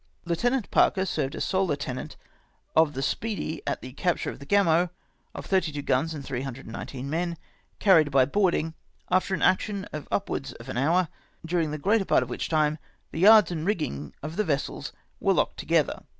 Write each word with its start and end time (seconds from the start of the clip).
"Lieutenant 0.25 0.71
Parker 0.71 1.05
served 1.05 1.35
as 1.35 1.43
sole 1.45 1.67
lieutenant 1.67 2.17
of 2.75 2.93
the 2.93 3.03
Speedy 3.03 3.61
at 3.67 3.81
the 3.83 3.93
capture 3.93 4.31
of 4.31 4.39
the 4.39 4.47
Gamo, 4.47 4.89
of 5.35 5.45
32 5.45 5.79
guns 5.83 6.15
and 6.15 6.25
319 6.25 7.07
men, 7.07 7.37
carried 7.77 8.09
by 8.09 8.25
boarding, 8.25 8.73
after 9.11 9.35
an 9.35 9.43
action 9.43 9.85
of 9.93 10.07
upwards 10.09 10.53
of 10.53 10.69
an 10.69 10.77
hour; 10.79 11.07
during 11.45 11.69
the 11.69 11.77
greatest 11.77 12.07
part 12.09 12.23
of 12.23 12.29
which 12.31 12.49
time 12.49 12.79
the 13.11 13.19
yards 13.19 13.51
and 13.51 13.63
rigging 13.63 14.11
of 14.23 14.37
the 14.37 14.43
vessels 14.43 14.91
were 15.19 15.33
locked 15.35 15.57
together. 15.57 16.01